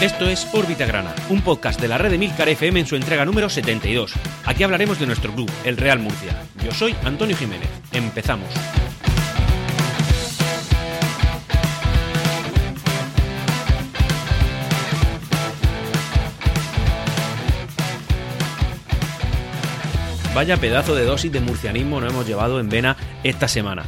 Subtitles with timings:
[0.00, 3.24] Esto es Órbita Grana, un podcast de la red de Milcar FM en su entrega
[3.24, 4.12] número 72.
[4.44, 6.36] Aquí hablaremos de nuestro club, el Real Murcia.
[6.62, 7.70] Yo soy Antonio Jiménez.
[7.92, 8.46] Empezamos.
[20.34, 23.86] Vaya pedazo de dosis de murcianismo nos hemos llevado en vena esta semana.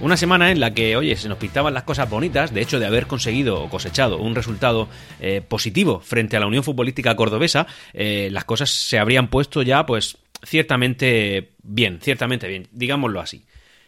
[0.00, 2.86] Una semana en la que, oye, se nos pintaban las cosas bonitas, de hecho de
[2.86, 8.28] haber conseguido o cosechado un resultado eh, positivo frente a la Unión Futbolística Cordobesa, eh,
[8.30, 13.44] las cosas se habrían puesto ya, pues, ciertamente bien, ciertamente bien, digámoslo así.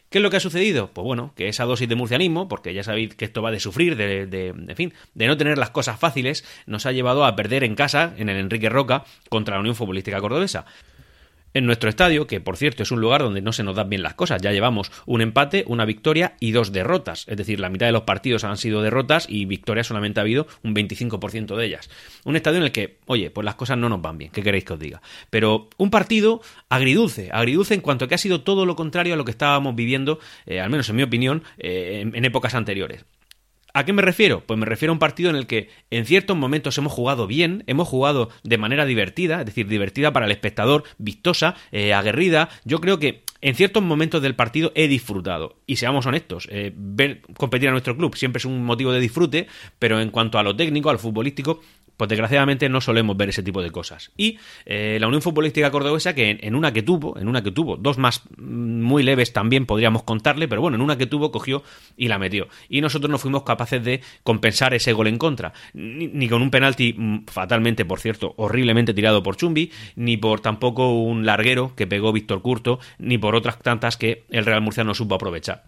[0.09, 0.91] ¿Qué es lo que ha sucedido?
[0.93, 3.95] Pues bueno, que esa dosis de murcianismo, porque ya sabéis que esto va de sufrir,
[3.95, 7.63] de, de, en fin, de no tener las cosas fáciles, nos ha llevado a perder
[7.63, 10.67] en casa, en el Enrique Roca, contra la Unión Futbolística Cordobesa
[11.55, 14.03] en nuestro estadio, que por cierto es un lugar donde no se nos dan bien
[14.03, 14.41] las cosas.
[14.43, 17.27] Ya llevamos un empate, una victoria y dos derrotas.
[17.29, 20.47] Es decir, la mitad de los partidos han sido derrotas y victorias solamente ha habido
[20.63, 21.91] un 25% de ellas.
[22.25, 24.31] Un estadio en el que, oye, pues las cosas no nos van bien.
[24.31, 25.03] ¿Qué queréis que os diga?
[25.31, 29.25] Pero un partido agridulce, agridulce en cuanto que ha sido todo lo contrario a lo
[29.25, 33.05] que estábamos viviendo, eh, al menos en mi opinión, eh, en épocas anteriores.
[33.73, 34.43] ¿A qué me refiero?
[34.47, 37.65] Pues me refiero a un partido en el que en ciertos momentos hemos jugado bien,
[37.67, 42.49] hemos jugado de manera divertida, es decir, divertida para el espectador, vistosa, eh, aguerrida.
[42.65, 45.57] Yo creo que en ciertos momentos del partido he disfrutado.
[45.67, 49.47] Y seamos honestos, eh, ver competir a nuestro club siempre es un motivo de disfrute,
[49.79, 51.61] pero en cuanto a lo técnico, al futbolístico,
[52.01, 54.11] pues desgraciadamente no solemos ver ese tipo de cosas.
[54.17, 57.77] Y eh, la Unión Futbolística Cordobesa, que en, una que tuvo, en una que tuvo,
[57.77, 61.63] dos más mm, muy leves también podríamos contarle, pero bueno, en una que tuvo, cogió
[61.99, 62.49] y la metió.
[62.71, 65.53] Y nosotros no fuimos capaces de compensar ese gol en contra.
[65.75, 70.95] Ni, con un penalti mm, fatalmente, por cierto, horriblemente tirado por Chumbi, ni por tampoco
[70.95, 74.95] un larguero que pegó Víctor Curto, ni por otras tantas que el Real Murcia no
[74.95, 75.65] supo aprovechar.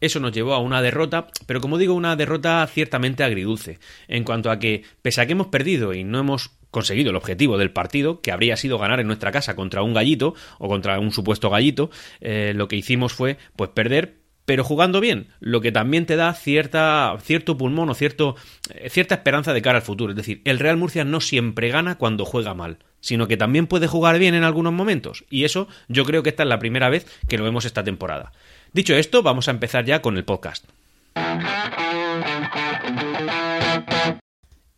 [0.00, 3.78] Eso nos llevó a una derrota, pero como digo, una derrota ciertamente agridulce,
[4.08, 7.56] en cuanto a que, pese a que hemos perdido y no hemos conseguido el objetivo
[7.56, 11.12] del partido, que habría sido ganar en nuestra casa contra un gallito o contra un
[11.12, 11.90] supuesto gallito,
[12.20, 16.34] eh, lo que hicimos fue pues perder, pero jugando bien, lo que también te da
[16.34, 18.36] cierta, cierto pulmón o cierto,
[18.74, 20.12] eh, cierta esperanza de cara al futuro.
[20.12, 23.86] Es decir, el Real Murcia no siempre gana cuando juega mal, sino que también puede
[23.86, 25.24] jugar bien en algunos momentos.
[25.30, 28.32] Y eso yo creo que esta es la primera vez que lo vemos esta temporada.
[28.72, 30.64] Dicho esto, vamos a empezar ya con el podcast.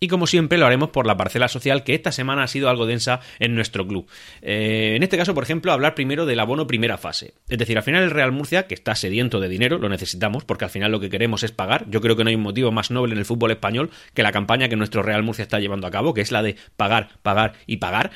[0.01, 2.87] Y como siempre lo haremos por la parcela social que esta semana ha sido algo
[2.87, 4.09] densa en nuestro club.
[4.43, 7.35] Eh, en este caso, por ejemplo, hablar primero del abono primera fase.
[7.49, 10.65] Es decir, al final el Real Murcia, que está sediento de dinero, lo necesitamos porque
[10.65, 11.87] al final lo que queremos es pagar.
[11.91, 14.33] Yo creo que no hay un motivo más noble en el fútbol español que la
[14.33, 17.55] campaña que nuestro Real Murcia está llevando a cabo, que es la de pagar, pagar
[17.67, 18.13] y pagar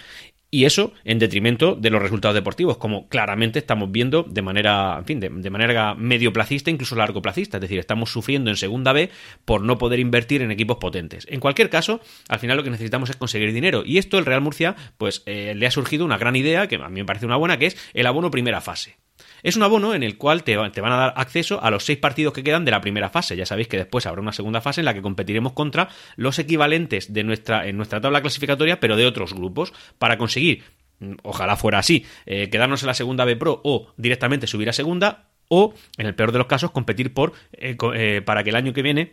[0.54, 5.06] y eso en detrimento de los resultados deportivos, como claramente estamos viendo de manera, en
[5.06, 9.08] fin, de, manera medio placista, incluso largo placista, es decir, estamos sufriendo en segunda B
[9.46, 11.26] por no poder invertir en equipos potentes.
[11.30, 14.42] En cualquier caso, al final lo que necesitamos es conseguir dinero y esto el Real
[14.42, 17.36] Murcia, pues eh, le ha surgido una gran idea que a mí me parece una
[17.36, 19.01] buena, que es el abono primera fase.
[19.42, 22.32] Es un abono en el cual te, van a dar acceso a los seis partidos
[22.32, 23.36] que quedan de la primera fase.
[23.36, 27.12] Ya sabéis que después habrá una segunda fase en la que competiremos contra los equivalentes
[27.12, 30.64] de nuestra, en nuestra tabla clasificatoria, pero de otros grupos, para conseguir,
[31.00, 34.72] mm, ojalá fuera así, eh, quedarnos en la segunda B Pro o directamente subir a
[34.72, 38.56] segunda, o, en el peor de los casos, competir por eh, eh, para que el
[38.56, 39.12] año que viene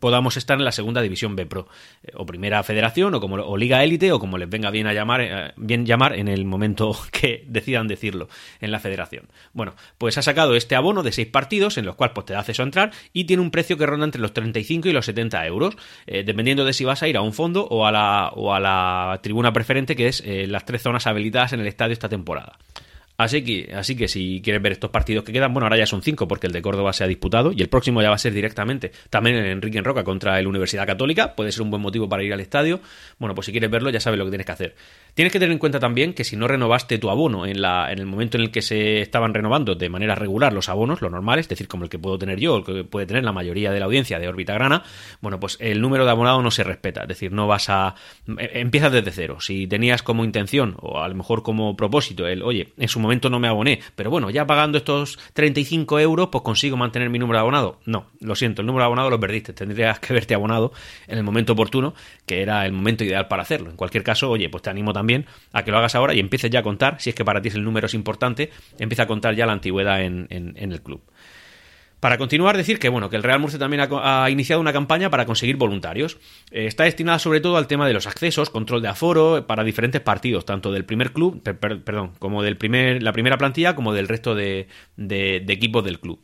[0.00, 1.68] podamos estar en la segunda división B Pro
[2.02, 4.92] eh, o primera federación o como o liga élite o como les venga bien a
[4.92, 8.28] llamar eh, bien llamar en el momento que decidan decirlo
[8.60, 9.28] en la federación.
[9.52, 12.40] Bueno, pues ha sacado este abono de seis partidos en los cuales pues, te da
[12.40, 15.46] acceso a entrar y tiene un precio que ronda entre los 35 y los 70
[15.46, 18.52] euros, eh, dependiendo de si vas a ir a un fondo o a la, o
[18.52, 22.58] a la tribuna preferente que es las tres zonas habilitadas en el estadio esta temporada.
[23.20, 26.00] Así que, así que si quieres ver estos partidos que quedan, bueno, ahora ya son
[26.00, 28.32] cinco porque el de Córdoba se ha disputado y el próximo ya va a ser
[28.32, 31.34] directamente también en Enrique en Roca contra el Universidad Católica.
[31.34, 32.80] Puede ser un buen motivo para ir al estadio.
[33.18, 34.74] Bueno, pues si quieres verlo ya sabes lo que tienes que hacer.
[35.12, 37.98] Tienes que tener en cuenta también que si no renovaste tu abono en, la, en
[37.98, 41.44] el momento en el que se estaban renovando de manera regular los abonos, los normales,
[41.44, 43.70] es decir, como el que puedo tener yo, o el que puede tener la mayoría
[43.70, 44.82] de la audiencia de órbita grana,
[45.20, 47.02] bueno, pues el número de abonados no se respeta.
[47.02, 47.96] Es decir, no vas a.
[48.38, 49.40] E, empiezas desde cero.
[49.40, 53.09] Si tenías como intención, o a lo mejor como propósito, el, oye, en su momento
[53.30, 57.38] no me aboné, pero bueno, ya pagando estos 35 euros, pues consigo mantener mi número
[57.38, 57.80] de abonado.
[57.86, 59.52] No, lo siento, el número de abonado lo perdiste.
[59.52, 60.72] Tendrías que verte abonado
[61.06, 61.94] en el momento oportuno,
[62.26, 63.70] que era el momento ideal para hacerlo.
[63.70, 66.50] En cualquier caso, oye, pues te animo también a que lo hagas ahora y empieces
[66.50, 69.34] ya a contar, si es que para ti el número es importante, empieza a contar
[69.34, 71.02] ya la antigüedad en, el club.
[72.00, 75.26] Para continuar, decir que bueno, que el Real Murcia también ha, iniciado una campaña para
[75.26, 76.16] conseguir voluntarios.
[76.50, 80.00] Eh, está destinada sobre todo al tema de los accesos, control de aforo para diferentes
[80.00, 84.34] partidos, tanto del primer club, perdón, como del primer, la primera plantilla, como del resto
[84.34, 84.66] de
[84.96, 86.20] equipos del club.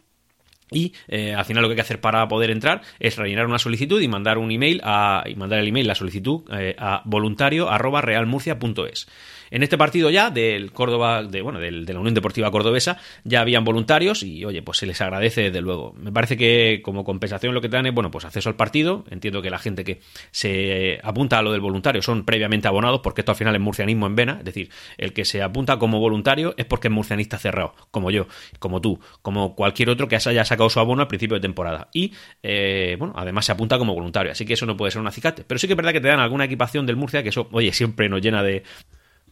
[0.71, 3.59] Y eh, al final lo que hay que hacer para poder entrar es rellenar una
[3.59, 9.07] solicitud y mandar un email a, y mandar el email, la solicitud eh, a voluntario@realmurcia.es.
[9.51, 13.65] En este partido ya del Córdoba, de, bueno, de la Unión Deportiva Cordobesa, ya habían
[13.65, 15.95] voluntarios y, oye, pues se les agradece desde luego.
[15.99, 19.05] Me parece que como compensación lo que te dan es, bueno, pues acceso al partido.
[19.11, 20.01] Entiendo que la gente que
[20.31, 24.07] se apunta a lo del voluntario son previamente abonados, porque esto al final es murcianismo
[24.07, 24.37] en vena.
[24.39, 28.27] Es decir, el que se apunta como voluntario es porque es murcianista cerrado, como yo,
[28.59, 31.89] como tú, como cualquier otro que haya sacado su abono al principio de temporada.
[31.93, 34.33] Y, eh, bueno, además se apunta como voluntario.
[34.33, 35.45] Así que eso no puede ser un acicate.
[35.47, 37.73] Pero sí que es verdad que te dan alguna equipación del Murcia, que eso, oye,
[37.73, 38.63] siempre nos llena de,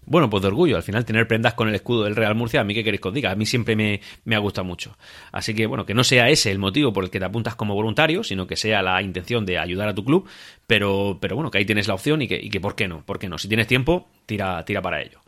[0.06, 0.76] bueno, pues de orgullo.
[0.76, 3.08] Al final, tener prendas con el escudo del Real Murcia, a mí qué queréis que
[3.08, 4.96] os diga, a mí siempre me, me ha gustado mucho.
[5.32, 7.74] Así que, bueno, que no sea ese el motivo por el que te apuntas como
[7.74, 10.28] voluntario, sino que sea la intención de ayudar a tu club,
[10.66, 13.04] pero, pero bueno, que ahí tienes la opción y que, y que ¿por qué no?
[13.04, 13.38] ¿Por qué no?
[13.38, 15.23] Si tienes tiempo, tira, tira para ello.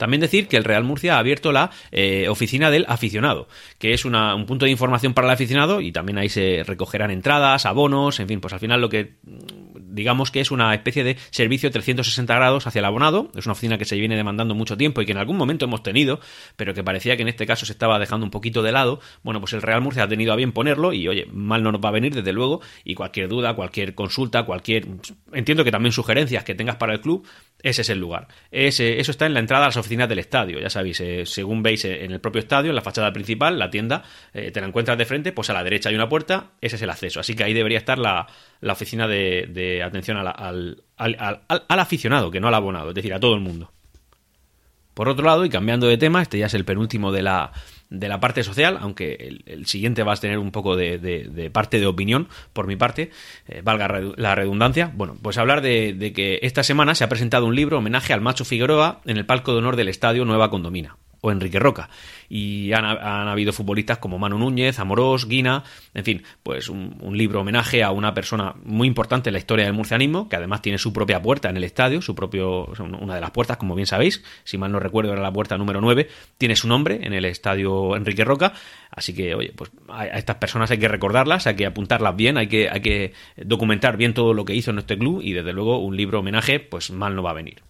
[0.00, 3.48] También decir que el Real Murcia ha abierto la eh, oficina del aficionado,
[3.78, 7.10] que es una, un punto de información para el aficionado y también ahí se recogerán
[7.10, 9.18] entradas, abonos, en fin, pues al final lo que
[9.90, 13.30] digamos que es una especie de servicio 360 grados hacia el abonado.
[13.34, 15.82] Es una oficina que se viene demandando mucho tiempo y que en algún momento hemos
[15.82, 16.20] tenido,
[16.56, 19.00] pero que parecía que en este caso se estaba dejando un poquito de lado.
[19.22, 21.80] Bueno, pues el Real Murcia ha tenido a bien ponerlo y, oye, mal no nos
[21.80, 22.60] va a venir, desde luego.
[22.84, 24.86] Y cualquier duda, cualquier consulta, cualquier.
[25.32, 27.26] Entiendo que también sugerencias que tengas para el club,
[27.62, 28.28] ese es el lugar.
[28.50, 30.58] Eso está en la entrada a las oficinas del estadio.
[30.60, 33.70] Ya sabéis, eh, según veis eh, en el propio estadio, en la fachada principal, la
[33.70, 34.02] tienda,
[34.32, 36.82] eh, te la encuentras de frente, pues a la derecha hay una puerta, ese es
[36.82, 37.20] el acceso.
[37.20, 38.26] Así que ahí debería estar la,
[38.62, 43.40] oficina de, atención al, al, aficionado, que no al abonado, es decir, a todo el
[43.40, 43.72] mundo.
[44.94, 47.52] Por otro lado, y cambiando de tema, este ya es el penúltimo de la,
[47.90, 51.86] de la parte social, aunque el, siguiente va a tener un poco de, parte de
[51.86, 53.10] opinión por mi parte,
[53.48, 54.92] eh, valga la redundancia.
[54.94, 58.44] Bueno, pues hablar de, que esta semana se ha presentado un libro homenaje al Macho
[58.44, 61.88] Figueroa en el palco de honor del Estadio Nueva Condomina o Enrique Roca.
[62.28, 65.64] Y han, habido futbolistas como Manu Núñez, Amorós, Guina,
[65.94, 69.74] en fin, pues un, libro homenaje a una persona muy importante en la historia del
[69.74, 72.66] murcianismo, que además tiene su propia puerta en el estadio, su propio,
[73.00, 75.80] una de las puertas, como bien sabéis, si mal no recuerdo era la puerta número
[75.80, 76.08] 9,
[76.38, 78.52] tiene su nombre en el estadio Enrique Roca,
[78.90, 82.46] así que, oye, pues a, estas personas hay que recordarlas, hay que apuntarlas bien, hay
[82.46, 85.78] que, hay que documentar bien todo lo que hizo en este club y desde luego
[85.78, 87.62] un libro homenaje, pues mal no va a venir.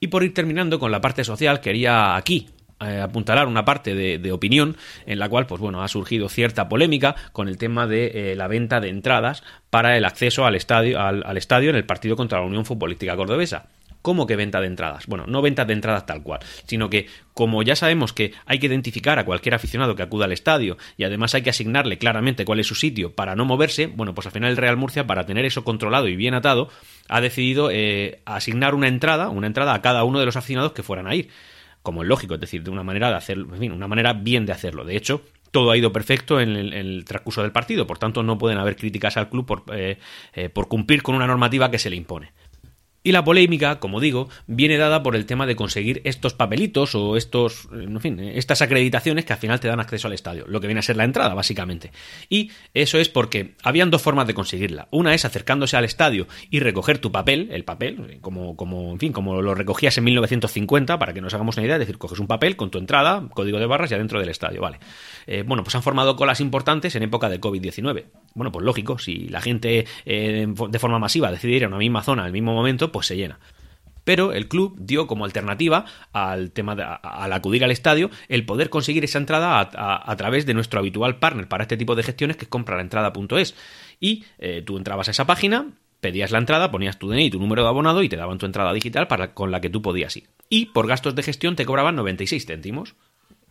[0.00, 2.48] Y por ir terminando con la parte social, quería aquí
[2.80, 4.76] eh, apuntalar una parte de, opinión
[5.06, 8.46] en la cual, pues bueno, ha surgido cierta polémica con el tema de eh, la
[8.46, 12.46] venta de entradas para el acceso al estadio, al, estadio en el partido contra la
[12.46, 13.66] Unión Futbolística Cordobesa.
[14.00, 15.06] ¿Cómo que venta de entradas?
[15.08, 18.68] Bueno, no venta de entradas tal cual, sino que como ya sabemos que hay que
[18.68, 22.60] identificar a cualquier aficionado que acuda al estadio y además hay que asignarle claramente cuál
[22.60, 25.44] es su sitio para no moverse, bueno, pues al final el Real Murcia, para tener
[25.44, 26.70] eso controlado y bien atado,
[27.08, 30.84] ha decidido eh, asignar una entrada, una entrada a cada uno de los aficionados que
[30.84, 31.28] fueran a ir
[31.82, 34.46] como es lógico, es decir, de una manera de hacerlo, en fin, una manera bien
[34.46, 34.84] de hacerlo.
[34.84, 38.58] De hecho, todo ha ido perfecto en el, transcurso del partido, por tanto no pueden
[38.58, 39.98] haber críticas al club por, eh,
[40.34, 42.32] eh, por cumplir con una normativa que se le impone.
[43.02, 47.16] Y la polémica, como digo, viene dada por el tema de conseguir estos papelitos o
[47.16, 50.66] estos, en fin, estas acreditaciones que al final te dan acceso al estadio, lo que
[50.66, 51.92] viene a ser la entrada, básicamente.
[52.28, 54.88] Y eso es porque habían dos formas de conseguirla.
[54.90, 59.12] Una es acercándose al estadio y recoger tu papel, el papel, como, como, en fin,
[59.12, 62.26] como lo recogías en 1950, para que nos hagamos una idea, es decir, coges un
[62.26, 64.80] papel con tu entrada, código de barras y adentro del estadio, vale.
[65.26, 68.06] Eh, bueno, pues han formado colas importantes en época de COVID-19.
[68.38, 72.02] Bueno, pues lógico, si la gente eh, de forma masiva decide ir a una misma
[72.02, 73.38] zona al mismo momento, pues se llena
[74.04, 78.70] pero el club dio como alternativa al tema de, al acudir al estadio el poder
[78.70, 82.46] conseguir esa entrada a, través de nuestro habitual partner para este tipo de gestiones que
[82.46, 83.54] es compralaentrada.es
[84.00, 85.66] y eh, tú entrabas a esa página
[86.00, 88.46] pedías la entrada, ponías tu DNI y tu número de abonado y te daban tu
[88.46, 90.24] entrada digital para, con la que tú podías ir.
[90.48, 92.94] Y por gastos de gestión te cobraban 96 céntimos.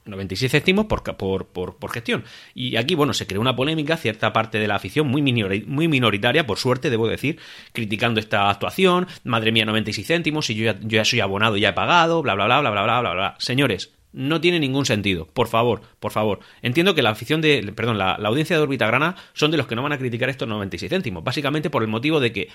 [0.08, 2.24] 96 céntimos por, por, por, gestión.
[2.54, 6.46] Y aquí, bueno, se creó una polémica, cierta parte de la afición, muy, muy minoritaria,
[6.46, 7.40] por suerte, debo decir,
[7.74, 9.08] criticando esta actuación.
[9.24, 12.36] Madre mía, 96 céntimos, y yo ya, yo ya soy abonado ya he pagado, bla,
[12.36, 13.36] bla, bla, bla, bla, bla, bla, bla.
[13.40, 15.28] Señores, no tiene ningún sentido.
[15.28, 16.40] Por favor, por favor.
[16.62, 17.72] Entiendo que la afición de.
[17.76, 20.90] Perdón, la, audiencia de Orbitagrana son de los que no van a criticar estos 96
[20.90, 21.24] céntimos.
[21.24, 22.50] Básicamente por el motivo de que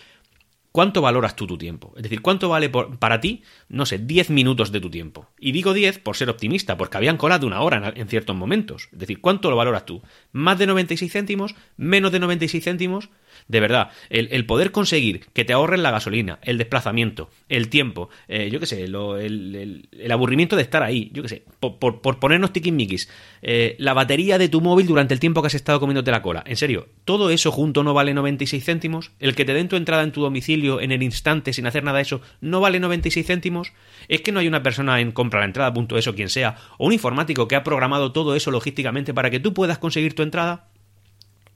[0.73, 1.93] ¿Cuánto valoras tú tu tiempo?
[1.97, 5.29] Es decir, ¿cuánto vale para ti, no sé, 10 minutos de tu tiempo?
[5.39, 8.89] Y digo 10 por ser optimista, porque habían colado una hora en, ciertos momentos.
[8.91, 10.03] Es decir, ¿cuánto lo valoras tú?
[10.33, 11.55] ¿Más de 96 céntimos?
[11.77, 13.11] ¿Menos de 96 céntimos?
[13.49, 18.49] De verdad, el, poder conseguir que te ahorren la gasolina, el desplazamiento, el tiempo, eh,
[18.51, 23.09] yo qué sé, el, aburrimiento de estar ahí, yo qué sé, por, ponernos tiquismiquis,
[23.43, 26.43] eh, la batería de tu móvil durante el tiempo que has estado comiéndote la cola.
[26.47, 29.13] En serio, todo eso junto no vale 96 céntimos.
[29.19, 31.99] El que te den tu entrada en tu domicilio en el instante sin hacer nada
[31.99, 33.73] de eso no vale 96 céntimos.
[34.09, 36.87] Es que no hay una persona en compra la entrada, punto eso, quien sea, o
[36.87, 40.69] un informático que ha programado todo eso logísticamente para que tú puedas conseguir tu entrada.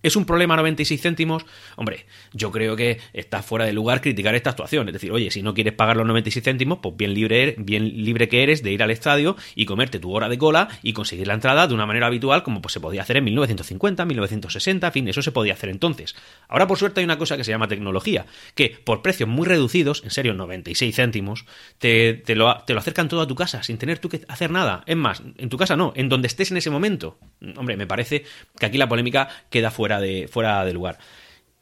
[0.06, 1.44] ¿Es un problema 96 céntimos?
[1.74, 4.86] Hombre, yo creo que está fuera de lugar criticar esta actuación.
[4.88, 8.28] Es decir, oye, si no quieres pagar los 96 céntimos, pues bien libre, bien libre
[8.28, 11.34] que eres de ir al estadio y comerte tu hora de cola y conseguir la
[11.34, 15.08] entrada de una manera habitual como pues, se podía hacer en 1950, 1960, en fin,
[15.08, 16.14] eso se podía hacer entonces.
[16.46, 20.04] Ahora, por suerte, hay una cosa que se llama tecnología, que por precios muy reducidos,
[20.04, 21.46] en serio, 96 céntimos,
[21.78, 24.52] te, te, lo, te lo acercan todo a tu casa sin tener tú que hacer
[24.52, 24.84] nada.
[24.86, 27.18] Es más, en tu casa no, en donde estés en ese momento.
[27.56, 28.24] Hombre, me parece
[28.56, 30.98] que aquí la polémica queda fuera de, fuera de lugar.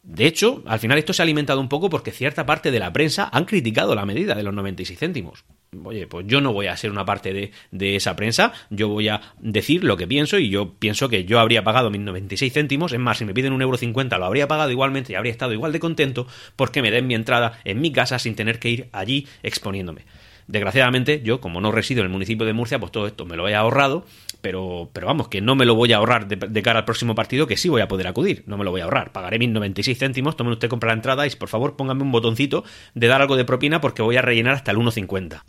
[0.04, 2.92] De hecho, al final esto se ha alimentado un poco porque cierta parte de la
[2.92, 5.46] prensa han criticado la medida de los 96 céntimos.
[5.82, 9.22] Oye, pues yo no voy a ser una parte de, esa prensa, yo voy a
[9.40, 13.00] decir lo que pienso y yo pienso que yo habría pagado mis 96 céntimos, es
[13.00, 15.72] más, si me piden un euro cincuenta lo habría pagado igualmente y habría estado igual
[15.72, 19.26] de contento porque me den mi entrada en mi casa sin tener que ir allí
[19.42, 20.02] exponiéndome.
[20.46, 23.48] Desgraciadamente, yo, como no resido en el municipio de Murcia, pues todo esto me lo
[23.48, 24.04] he ahorrado,
[24.40, 27.46] pero, pero vamos, que no me lo voy a ahorrar de, cara al próximo partido,
[27.46, 29.12] que sí voy a poder acudir, no me lo voy a ahorrar.
[29.12, 32.64] Pagaré mis 96 céntimos, tomen usted compra la entrada y por favor póngame un botoncito
[32.94, 35.42] de dar algo de propina porque voy a rellenar hasta el 1.50.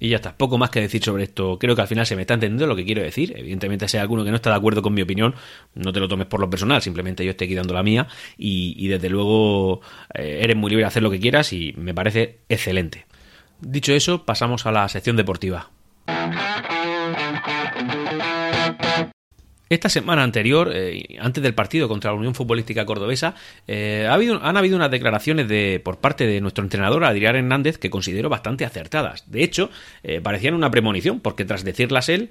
[0.00, 1.58] Y ya está, poco más que decir sobre esto.
[1.58, 3.32] Creo que al final se me está entendiendo lo que quiero decir.
[3.36, 5.34] Evidentemente, si hay alguno que no está de acuerdo con mi opinión,
[5.74, 8.86] no te lo tomes por lo personal, simplemente yo estoy aquí dando la mía y,
[8.88, 9.80] desde luego
[10.14, 13.06] eh, eres muy libre de hacer lo que quieras y me parece excelente.
[13.60, 15.70] Dicho eso, pasamos a la sección deportiva.
[19.70, 23.34] Esta semana anterior, eh, antes del partido contra la Unión Futbolística Cordobesa,
[23.66, 28.28] eh, han habido unas declaraciones de, por parte de nuestro entrenador Adrián Hernández que considero
[28.28, 29.24] bastante acertadas.
[29.28, 29.70] De hecho,
[30.02, 32.30] eh, parecían una premonición, porque tras decirlas él,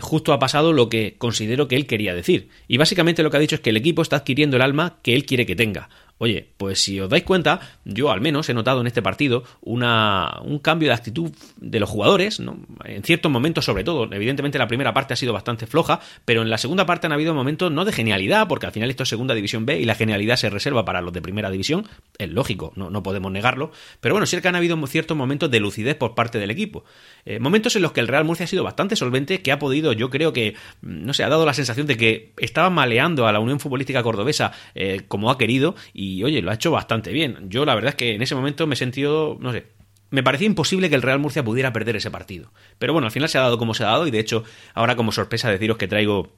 [0.00, 2.48] justo ha pasado lo que considero que él quería decir.
[2.68, 5.14] Y básicamente lo que ha dicho es que el equipo está adquiriendo el alma que
[5.14, 5.88] él quiere que tenga.
[6.18, 10.40] Oye, pues si os dais cuenta, yo al menos he notado en este partido una,
[10.44, 12.58] un cambio de actitud de los jugadores, ¿no?
[12.84, 14.10] en ciertos momentos sobre todo.
[14.12, 17.34] Evidentemente la primera parte ha sido bastante floja, pero en la segunda parte han habido
[17.34, 20.36] momentos no de genialidad, porque al final esto es segunda división B y la genialidad
[20.36, 21.86] se reserva para los de primera división,
[22.18, 25.60] es lógico, no, no podemos negarlo, pero bueno, sí que han habido ciertos momentos de
[25.60, 26.84] lucidez por parte del equipo.
[27.24, 29.92] Eh, momentos en los que el Real Murcia ha sido bastante solvente, que ha podido,
[29.92, 33.40] yo creo que, no sé, ha dado la sensación de que estaba maleando a la
[33.40, 37.48] Unión Futbolística Cordobesa eh, como ha querido y y oye, lo ha hecho bastante bien.
[37.48, 39.66] Yo la verdad es que en ese momento me he sentido, no sé,
[40.10, 42.52] me parecía imposible que el Real Murcia pudiera perder ese partido.
[42.78, 44.44] Pero bueno, al final se ha dado como se ha dado y de hecho
[44.74, 46.36] ahora como sorpresa deciros que traigo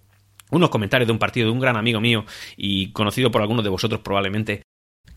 [0.50, 2.24] unos comentarios de un partido de un gran amigo mío
[2.56, 4.62] y conocido por algunos de vosotros probablemente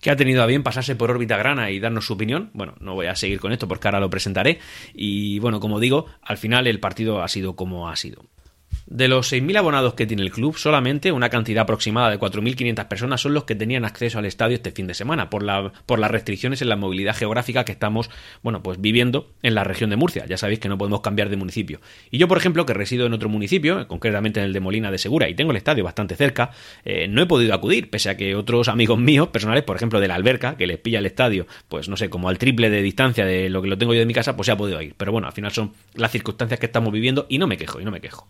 [0.01, 2.51] que ha tenido a bien pasarse por órbita grana y darnos su opinión.
[2.53, 4.59] Bueno, no voy a seguir con esto porque ahora lo presentaré.
[4.93, 8.25] Y bueno, como digo, al final el partido ha sido como ha sido.
[8.89, 13.21] De los 6.000 abonados que tiene el club, solamente una cantidad aproximada de 4.500 personas
[13.21, 16.09] son los que tenían acceso al estadio este fin de semana, por, la, por las
[16.09, 18.09] restricciones en la movilidad geográfica que estamos,
[18.41, 20.25] bueno, pues viviendo en la región de Murcia.
[20.25, 21.81] Ya sabéis que no podemos cambiar de municipio.
[22.09, 24.97] Y yo, por ejemplo, que resido en otro municipio, concretamente en el de Molina de
[24.97, 26.49] Segura, y tengo el estadio bastante cerca,
[26.83, 30.07] eh, no he podido acudir, pese a que otros amigos míos, personales, por ejemplo, de
[30.07, 33.23] la alberca, que les pilla el estadio, pues no sé, como al triple de distancia
[33.23, 34.95] de lo que lo tengo yo de mi casa, pues se ha podido ir.
[34.97, 37.85] Pero bueno, al final son las circunstancias que estamos viviendo y no me quejo, y
[37.85, 38.27] no me quejo.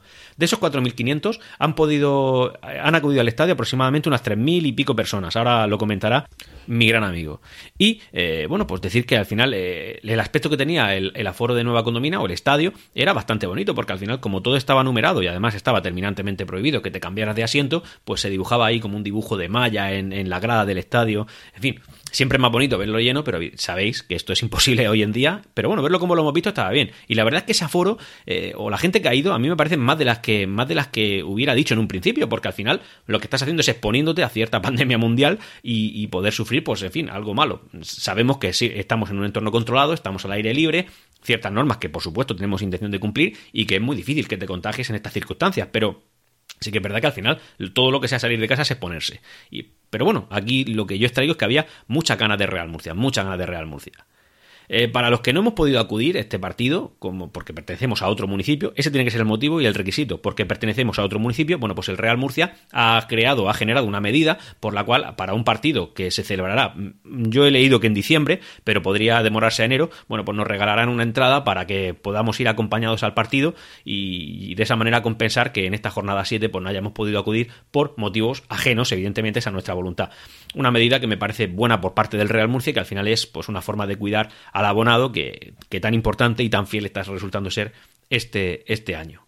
[0.49, 5.35] Esos 4.500 han podido, han acudido al estadio aproximadamente unas 3.000 y pico personas.
[5.35, 6.27] Ahora lo comentará
[6.67, 7.41] mi gran amigo.
[7.77, 11.53] Y eh, bueno, pues decir que al final eh, el aspecto que tenía el, aforo
[11.55, 14.83] de Nueva Condomina o el estadio era bastante bonito porque al final como todo estaba
[14.83, 18.79] numerado y además estaba terminantemente prohibido que te cambiaras de asiento, pues se dibujaba ahí
[18.79, 21.27] como un dibujo de malla en, la grada del estadio.
[21.55, 25.03] En fin, Siempre es más bonito verlo lleno, pero sabéis que esto es imposible hoy
[25.03, 25.41] en día.
[25.53, 26.91] Pero bueno, verlo como lo hemos visto estaba bien.
[27.07, 29.39] Y la verdad es que ese aforo, eh, o la gente que ha ido, a
[29.39, 31.87] mí me parecen más de las que, más de las que hubiera dicho en un
[31.87, 36.07] principio, porque al final lo que estás haciendo es exponiéndote a cierta pandemia mundial y,
[36.07, 37.61] poder sufrir, pues en fin, algo malo.
[37.81, 40.87] Sabemos que sí, estamos en un entorno controlado, estamos al aire libre,
[41.23, 44.37] ciertas normas que por supuesto tenemos intención de cumplir y que es muy difícil que
[44.37, 46.03] te contagies en estas circunstancias, pero
[46.59, 47.39] Sí que es verdad que al final
[47.73, 49.21] todo lo que sea salir de casa es exponerse.
[49.49, 52.67] Y, pero bueno, aquí lo que yo extraigo es que había mucha ganas de Real
[52.67, 54.05] Murcia, mucha ganas de Real Murcia.
[54.71, 58.07] Eh, para los que no hemos podido acudir a este partido, como porque pertenecemos a
[58.07, 60.21] otro municipio, ese tiene que ser el motivo y el requisito.
[60.21, 63.99] Porque pertenecemos a otro municipio, bueno, pues el Real Murcia ha creado, ha generado una
[63.99, 67.87] medida por la cual para un partido que se celebrará, mm, yo he leído que
[67.87, 71.95] en diciembre, pero podría demorarse a enero, bueno, pues nos regalarán una entrada para que
[71.95, 76.49] podamos ir acompañados al partido y, de esa manera compensar que en esta jornada 7
[76.49, 80.09] pues no hayamos podido acudir por motivos ajenos, evidentemente, a nuestra voluntad.
[80.53, 83.25] Una medida que me parece buena por parte del Real Murcia, que al final es
[83.25, 87.03] pues una forma de cuidar al abonado que, que tan importante y tan fiel está
[87.03, 87.71] resultando ser
[88.09, 89.25] este, este año.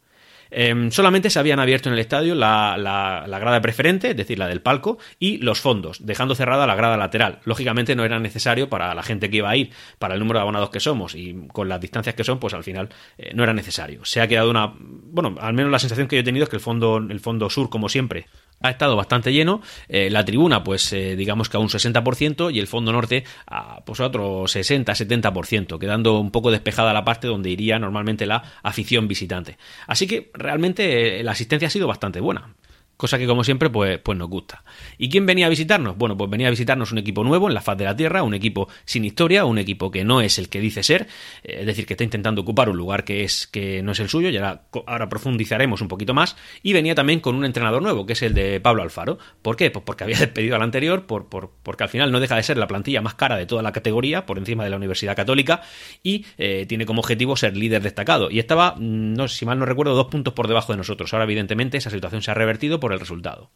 [0.53, 4.49] Em, solamente se habían abierto en el estadio la, la, grada preferente, es decir, la
[4.49, 7.39] del palco, y los fondos, dejando cerrada la grada lateral.
[7.45, 10.41] Lógicamente no era necesario para la gente que iba a ir, para el número de
[10.41, 13.53] abonados que somos y con las distancias que son, pues al final eh, no era
[13.53, 14.03] necesario.
[14.03, 16.57] Se ha quedado una, bueno, al menos la sensación que yo he tenido es que
[16.57, 18.25] el fondo, el fondo sur, como siempre,
[18.61, 19.61] ha estado bastante lleno.
[19.87, 23.83] Eh, la tribuna, pues eh, digamos que a un 60% y el fondo norte a,
[23.85, 29.07] pues, a otro 60-70%, quedando un poco despejada la parte donde iría normalmente la afición
[29.07, 29.57] visitante.
[29.87, 32.55] Así que realmente eh, la asistencia ha sido bastante buena
[33.01, 34.63] cosa que como siempre pues, pues nos gusta.
[34.99, 35.97] ¿Y quién venía a visitarnos?
[35.97, 38.35] Bueno, pues venía a visitarnos un equipo nuevo en la faz de la Tierra, un
[38.35, 41.07] equipo sin historia, un equipo que no es el que dice ser,
[41.43, 44.07] eh, es decir, que está intentando ocupar un lugar que es que no es el
[44.07, 48.05] suyo, y ahora, ahora profundizaremos un poquito más, y venía también con un entrenador nuevo,
[48.05, 49.17] que es el de Pablo Alfaro.
[49.41, 49.71] ¿Por qué?
[49.71, 52.57] Pues porque había despedido al anterior, por, por, porque al final no deja de ser
[52.57, 55.63] la plantilla más cara de toda la categoría, por encima de la Universidad Católica,
[56.03, 58.29] y eh, tiene como objetivo ser líder destacado.
[58.29, 61.11] Y estaba, mm, no si mal no recuerdo, dos puntos por debajo de nosotros.
[61.13, 63.51] Ahora, evidentemente, esa situación se ha revertido por el resultado.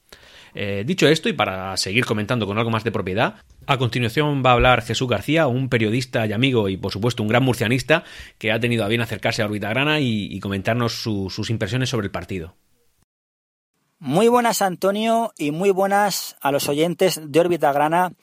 [0.58, 3.36] Eh, dicho esto, y para seguir comentando con algo más de propiedad,
[3.68, 7.30] a continuación va a hablar Jesús García, un periodista y amigo y por supuesto un
[7.30, 8.06] gran murcianista
[8.38, 12.12] que ha tenido a bien acercarse a Orbita Grana y, comentarnos sus impresiones sobre el
[12.12, 12.56] partido.
[14.00, 18.14] Muy buenas Antonio y muy buenas a los oyentes de Órbita Grana.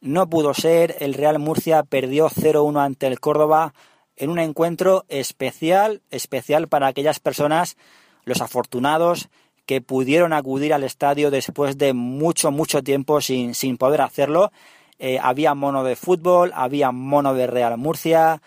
[0.00, 3.74] No pudo ser, el Real Murcia perdió 0-1 ante el Córdoba
[4.16, 7.76] en un encuentro especial, especial para aquellas personas,
[8.24, 9.28] los afortunados
[9.66, 14.52] que pudieron acudir al estadio después de mucho, mucho tiempo sin, sin poder hacerlo.
[14.98, 18.42] Eh, había mono de fútbol, había mono de Real Murcia,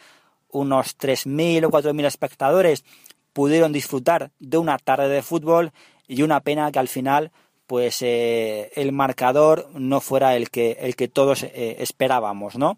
[0.50, 2.86] unos 3.000 o 4.000 espectadores
[3.34, 5.74] pudieron disfrutar de una tarde de fútbol
[6.08, 7.32] y una pena que al final
[7.68, 12.78] pues eh, el marcador no fuera el que, el que todos eh, esperábamos, ¿no?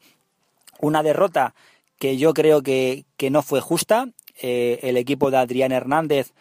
[0.80, 1.54] Una derrota
[2.00, 4.10] que yo creo que, que no fue justa.
[4.40, 6.34] el equipo de Adrián Hernández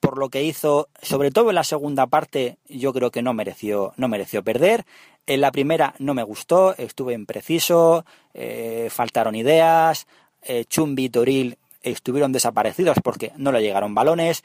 [0.00, 3.92] por lo que hizo, sobre todo en la segunda parte, yo creo que no mereció,
[3.96, 4.84] no mereció perder.
[5.26, 10.06] En la primera no me gustó, estuve impreciso, eh, faltaron ideas,
[10.42, 14.44] eh, Chumbi y Toril estuvieron desaparecidos porque no le llegaron balones.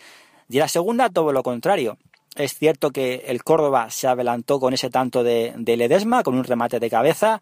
[0.50, 1.98] Y en la segunda todo lo contrario.
[2.36, 6.80] Es cierto que el Córdoba se adelantó con ese tanto de, Ledesma, con un remate
[6.80, 7.42] de cabeza,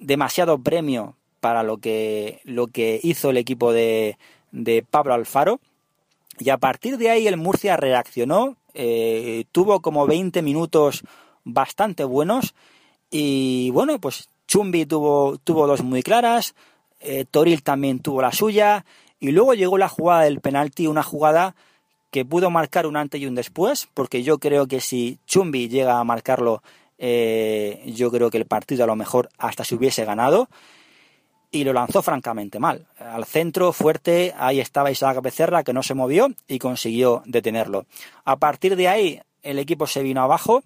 [0.00, 4.18] demasiado premio para lo que, lo que hizo el equipo de,
[4.50, 5.60] de Pablo Alfaro
[6.38, 11.02] y a partir de ahí el Murcia reaccionó, eh, tuvo como 20 minutos
[11.44, 12.54] bastante buenos
[13.10, 16.54] y bueno, pues Chumbi tuvo, tuvo dos muy claras,
[17.00, 18.84] eh, Toril también tuvo la suya
[19.20, 21.54] y luego llegó la jugada del penalti, una jugada
[22.10, 25.98] que pudo marcar un antes y un después, porque yo creo que si Chumbi llega
[25.98, 26.62] a marcarlo,
[26.98, 30.48] eh, yo creo que el partido a lo mejor hasta se hubiese ganado
[31.56, 32.86] y lo lanzó francamente mal.
[32.98, 37.86] Al centro, fuerte, ahí estaba Isaac Becerra que no se movió y consiguió detenerlo.
[38.24, 40.62] A partir de ahí, el equipo se vino abajo,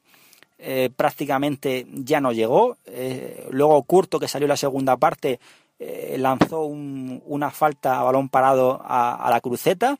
[0.58, 2.76] eh, prácticamente ya no llegó.
[2.86, 5.40] Eh, luego Curto, que salió la segunda parte,
[5.78, 9.98] eh, lanzó una falta a balón parado a, a la cruceta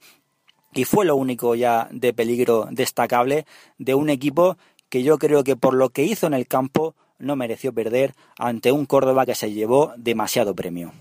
[0.75, 3.47] y fue lo único ya de peligro destacable
[3.79, 4.57] de un equipo
[4.89, 8.73] que yo creo que por lo que hizo en el campo no mereció perder ante
[8.73, 10.93] un Córdoba que se llevó demasiado premio.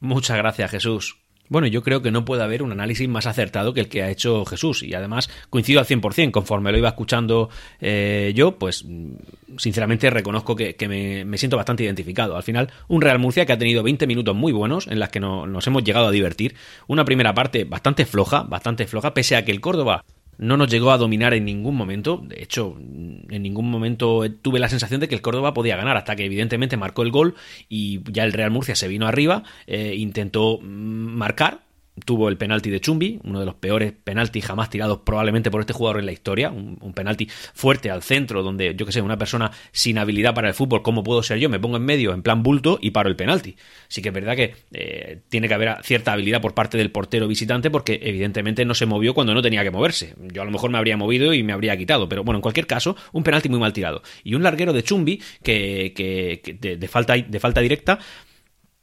[0.00, 1.16] Muchas gracias, Jesús.
[1.48, 4.10] Bueno, yo creo que no puede haber un análisis más acertado que el que ha
[4.10, 7.48] hecho Jesús y además coincido al 100%, conforme lo iba escuchando
[7.80, 8.84] eh, yo, pues
[9.56, 10.76] sinceramente reconozco que,
[11.26, 12.36] me, siento bastante identificado.
[12.36, 15.20] Al final, un Real Murcia que ha tenido 20 minutos muy buenos en las que
[15.20, 16.54] nos hemos llegado a divertir,
[16.86, 20.04] una primera parte bastante floja, bastante floja, pese a que el Córdoba
[20.38, 22.22] no nos llegó a dominar en ningún momento.
[22.24, 26.16] De hecho, en ningún momento tuve la sensación de que el Córdoba podía ganar, hasta
[26.16, 27.34] que evidentemente marcó el gol
[27.68, 31.67] y ya el Real Murcia se vino arriba, eh, intentó mm, marcar,
[32.04, 35.72] tuvo el penalti de Chumbi, uno de los peores penaltis jamás tirados probablemente por este
[35.72, 39.52] jugador en la historia, un, penalti fuerte al centro, donde yo que sé, una persona
[39.72, 42.42] sin habilidad para el fútbol, como puedo ser yo, me pongo en medio en plan
[42.42, 43.56] bulto y paro el penalti.
[43.88, 47.28] Sí que es verdad que eh, tiene que haber cierta habilidad por parte del portero
[47.28, 50.14] visitante porque evidentemente no se movió cuando no tenía que moverse.
[50.32, 52.66] Yo a lo mejor me habría movido y me habría quitado, pero bueno, en cualquier
[52.66, 54.02] caso, un penalti muy mal tirado.
[54.24, 57.98] Y un larguero de Chumbi que, que, de, falta, de falta directa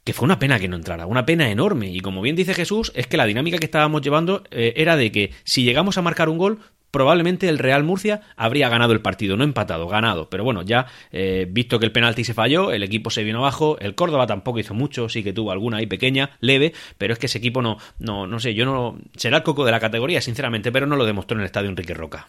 [0.06, 1.90] que fue una pena que no entrara, una pena enorme.
[1.90, 5.10] Y como bien dice Jesús, es que la dinámica que estábamos llevando eh, era de
[5.10, 6.60] que si llegamos a marcar un gol,
[6.92, 10.30] probablemente el Real Murcia habría ganado el partido, no empatado, ganado.
[10.30, 13.78] Pero bueno, ya eh, visto que el penalti se falló, el equipo se vino abajo,
[13.80, 17.26] el Córdoba tampoco hizo mucho, sí que tuvo alguna ahí pequeña, leve, pero es que
[17.26, 20.70] ese equipo no, no, no sé, yo no, será el coco de la categoría, sinceramente,
[20.70, 22.28] pero no lo demostró en el estadio Enrique Roca.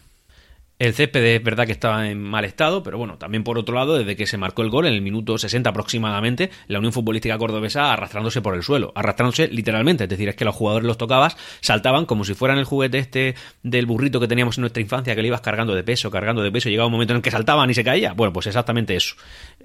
[0.78, 3.98] El césped es verdad que estaba en mal estado, pero bueno, también por otro lado,
[3.98, 7.92] desde que se marcó el gol en el minuto 60 aproximadamente, la Unión Futbolística Cordobesa
[7.92, 12.06] arrastrándose por el suelo, arrastrándose literalmente, es decir, es que los jugadores los tocabas, saltaban
[12.06, 15.26] como si fueran el juguete este del burrito que teníamos en nuestra infancia, que le
[15.26, 17.74] ibas cargando de peso, cargando de peso, llegaba un momento en el que saltaban y
[17.74, 18.12] se caía.
[18.12, 19.16] Bueno, pues exactamente eso.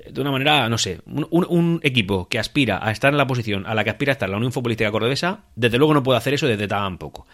[0.09, 3.67] De una manera, no sé, un, un equipo que aspira a estar en la posición
[3.67, 6.33] a la que aspira a estar la Unión Futbolística Cordobesa, desde luego no puede hacer
[6.33, 7.27] eso desde tan poco.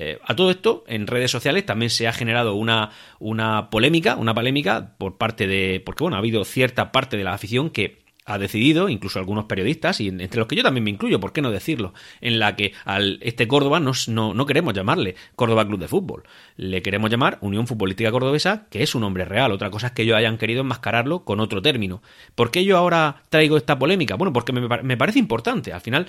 [0.00, 4.32] Eh, a todo esto, en redes sociales también se ha generado una, una polémica, una
[4.32, 5.82] polémica por parte de.
[5.84, 10.00] Porque, bueno, ha habido cierta parte de la afición que ha decidido, incluso algunos periodistas,
[10.00, 11.94] y entre los que yo también me incluyo, ¿por qué no decirlo?
[12.20, 16.24] En la que al este Córdoba no, no, queremos llamarle Córdoba Club de Fútbol,
[16.56, 19.50] le queremos llamar Unión Futbolística Cordobesa, que es un nombre real.
[19.50, 22.02] Otra cosa es que ellos hayan querido enmascararlo con otro término.
[22.34, 24.16] ¿Por qué yo ahora traigo esta polémica?
[24.16, 25.72] Bueno, porque me, me parece importante.
[25.72, 26.06] Al final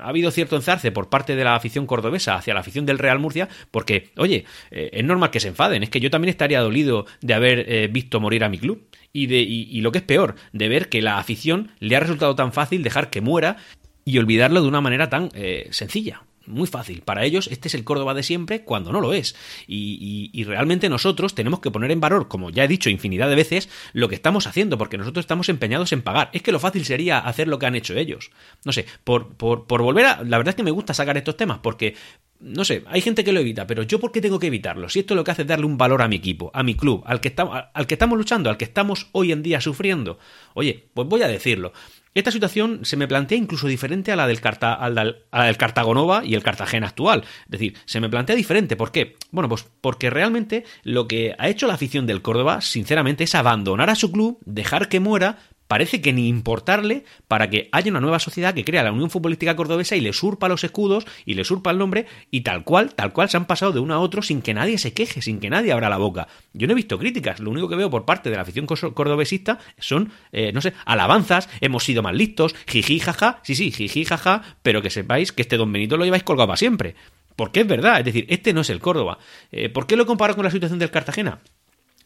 [0.00, 3.20] ha habido cierto enzarce por parte de la afición cordobesa hacia la afición del Real
[3.20, 5.84] Murcia, porque, oye, eh, es normal que se enfaden.
[5.84, 9.26] Es que yo también estaría dolido de haber eh, visto morir a mi club y,
[9.26, 12.52] de, y, lo que es peor, de ver que la afición le ha resultado tan
[12.52, 13.56] fácil dejar que muera
[14.04, 16.22] y olvidarlo de una manera tan eh, sencilla.
[16.46, 17.02] Muy fácil.
[17.02, 19.36] Para ellos este es el Córdoba de siempre cuando no lo es.
[19.66, 23.36] Y, y, realmente nosotros tenemos que poner en valor, como ya he dicho infinidad de
[23.36, 26.30] veces, lo que estamos haciendo, porque nosotros estamos empeñados en pagar.
[26.32, 28.30] Es que lo fácil sería hacer lo que han hecho ellos.
[28.64, 30.24] No sé, por, por, por volver a...
[30.24, 31.94] La verdad es que me gusta sacar estos temas, porque
[32.42, 34.88] no sé, hay gente que lo evita, pero yo por qué tengo que evitarlo?
[34.88, 37.02] Si esto lo que hace es darle un valor a mi equipo, a mi club,
[37.06, 40.18] al que, estamos, al que estamos luchando, al que estamos hoy en día sufriendo.
[40.54, 41.72] Oye, pues voy a decirlo.
[42.14, 46.42] Esta situación se me plantea incluso diferente a la del, Carta, al, Cartagonova y el
[46.42, 47.24] Cartagena actual.
[47.44, 48.76] Es decir, se me plantea diferente.
[48.76, 49.16] ¿Por qué?
[49.30, 53.88] Bueno, pues porque realmente lo que ha hecho la afición del Córdoba, sinceramente, es abandonar
[53.88, 55.38] a su club, dejar que muera,
[55.72, 59.56] parece que ni importarle para que haya una nueva sociedad que crea la Unión Futbolística
[59.56, 63.14] Cordobesa y le surpa los escudos y le surpa el nombre y tal cual, tal
[63.14, 65.48] cual se han pasado de uno a otro sin que nadie se queje, sin que
[65.48, 66.28] nadie abra la boca.
[66.52, 69.60] Yo no he visto críticas, lo único que veo por parte de la afición cordobesista
[69.78, 74.42] son, eh, no sé, alabanzas, hemos sido más listos, jiji, jaja, sí, sí, jiji, jaja,
[74.62, 76.96] pero que sepáis que este don Benito lo lleváis colgado para siempre.
[77.34, 79.16] Porque es verdad, es decir, este no es el Córdoba.
[79.50, 81.40] Eh, ¿Por qué lo comparo con la situación del Cartagena?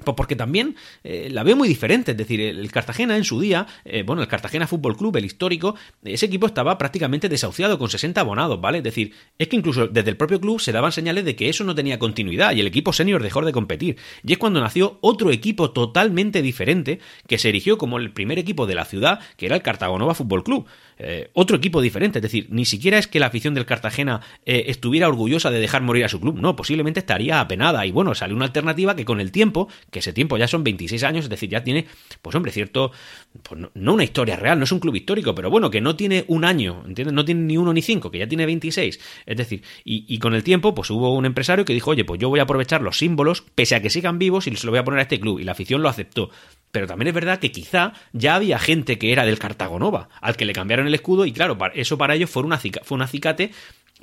[0.04, 3.66] Pues porque también eh, la veo muy diferente, es decir, el, Cartagena en su día,
[3.84, 8.20] eh, bueno, el Cartagena Fútbol Club, el histórico, ese equipo estaba prácticamente desahuciado con 60
[8.20, 8.78] abonados, ¿vale?
[8.78, 11.64] Es decir, es que incluso desde el propio club se daban señales de que eso
[11.64, 13.96] no tenía continuidad y el equipo senior dejó de competir.
[14.22, 18.66] Y es cuando nació otro equipo totalmente diferente que se erigió como el primer equipo
[18.66, 20.66] de la ciudad, que era el Cartagonova Fútbol Club.
[20.98, 22.18] Eh, otro equipo diferente.
[22.18, 25.82] Es decir, ni siquiera es que la afición del Cartagena eh, estuviera orgullosa de dejar
[25.82, 26.38] morir a su club.
[26.40, 27.84] No, posiblemente estaría apenada.
[27.86, 31.02] Y bueno, salió una alternativa que con el tiempo, que ese tiempo ya son 26
[31.04, 31.86] años, es decir, ya tiene,
[32.22, 32.92] pues hombre, cierto,
[33.42, 36.24] pues no, una historia real, no es un club histórico, pero bueno, que no tiene
[36.28, 37.14] un año, ¿entiendes?
[37.14, 39.00] No tiene ni uno ni cinco, que ya tiene 26.
[39.26, 42.20] Es decir, y, y con el tiempo, pues hubo un empresario que dijo, oye, pues
[42.20, 44.78] yo voy a aprovechar los símbolos, pese a que sigan vivos, y se lo voy
[44.78, 45.40] a poner a este club.
[45.40, 46.30] Y la afición lo aceptó.
[46.72, 50.44] Pero también es verdad que quizá ya había gente que era del Cartagonova, al que
[50.44, 53.52] le cambiaron el escudo y claro, eso para ellos fue, una, fue un acicate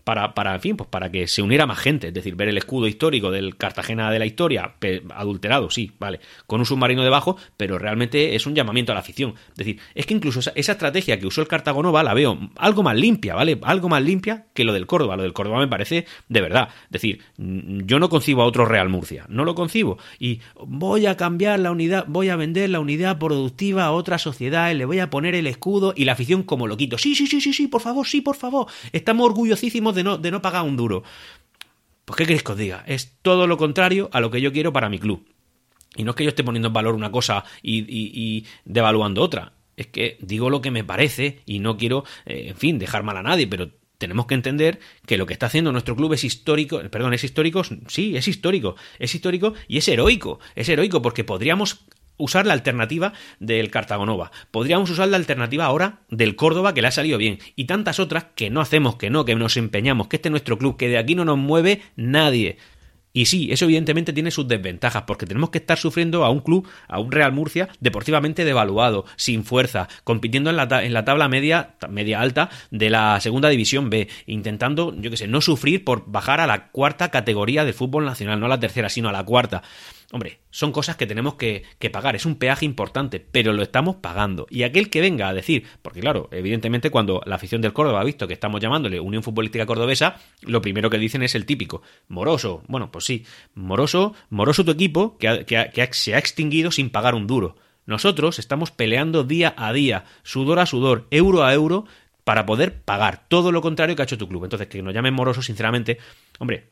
[0.03, 2.57] para, para, en fin, pues para que se uniera más gente, es decir, ver el
[2.57, 4.75] escudo histórico del Cartagena de la historia,
[5.13, 9.35] adulterado, sí, vale, con un submarino debajo, pero realmente es un llamamiento a la afición.
[9.51, 12.97] Es decir, es que incluso esa, estrategia que usó el Cartagonova la veo algo más
[12.97, 13.59] limpia, ¿vale?
[13.63, 15.15] Algo más limpia que lo del Córdoba.
[15.15, 16.69] Lo del Córdoba me parece de verdad.
[16.85, 19.97] Es decir, yo no concibo a otro Real Murcia, no lo concibo.
[20.19, 24.71] Y voy a cambiar la unidad, voy a vender la unidad productiva a otra sociedad
[24.71, 26.97] y le voy a poner el escudo y la afición como lo quito.
[26.97, 28.67] Sí, sí, sí, sí, sí, por favor, sí, por favor.
[28.91, 31.03] Estamos orgullosísimos de no, de no pagar un duro.
[32.05, 32.83] Pues, ¿qué queréis que os diga?
[32.87, 35.25] Es todo lo contrario a lo que yo quiero para mi club.
[35.95, 39.53] Y no es que yo esté poniendo en valor una cosa y, devaluando otra.
[39.77, 43.17] Es que digo lo que me parece y no quiero, eh, en fin, dejar mal
[43.17, 46.81] a nadie, pero tenemos que entender que lo que está haciendo nuestro club es histórico,
[46.89, 51.85] perdón, es histórico, sí, es histórico, es histórico y es heroico, es heroico porque podríamos
[52.17, 54.31] usar la alternativa del Cartagonova.
[54.51, 57.39] Podríamos usar la alternativa ahora del Córdoba que le ha salido bien.
[57.55, 60.57] Y tantas otras que no hacemos, que no, que nos empeñamos, que este es nuestro
[60.57, 62.57] club, que de aquí no nos mueve nadie.
[63.15, 66.67] Y sí, eso evidentemente tiene sus desventajas, porque tenemos que estar sufriendo a un club,
[66.87, 71.75] a un Real Murcia, deportivamente devaluado, sin fuerza, compitiendo en la, en la tabla media,
[71.89, 76.39] media alta de la segunda división B, intentando, yo qué sé, no sufrir por bajar
[76.39, 79.61] a la cuarta categoría de fútbol nacional, no a la tercera, sino a la cuarta.
[80.13, 84.45] Hombre, son cosas que tenemos que, pagar, es un peaje importante, pero lo estamos pagando.
[84.51, 88.03] Y aquel que venga a decir, porque claro, evidentemente cuando la afición del Córdoba ha
[88.03, 92.61] visto que estamos llamándole Unión Futbolística Cordobesa, lo primero que dicen es el típico, moroso.
[92.67, 97.55] Bueno, pues sí, moroso, moroso tu equipo que, se ha extinguido sin pagar un duro.
[97.87, 101.85] Nosotros estamos peleando día a día, sudor a sudor, euro a euro,
[102.23, 104.43] para poder pagar todo lo contrario que ha hecho tu club.
[104.43, 105.97] Entonces, que nos llamen morosos, sinceramente,
[106.37, 106.69] hombre,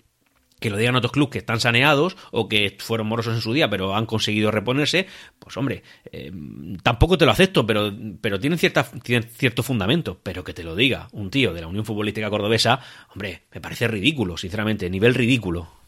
[0.61, 3.69] que lo digan otros clubes que están saneados o que fueron morosos en su día
[3.69, 5.07] pero han conseguido reponerse,
[5.39, 6.31] pues hombre, eh,
[6.83, 10.19] tampoco te lo acepto, pero, pero tienen, cierta, tienen cierto fundamento.
[10.21, 12.79] Pero que te lo diga un tío de la Unión Futbolística Cordobesa,
[13.13, 15.80] hombre, me parece ridículo, sinceramente, nivel ridículo.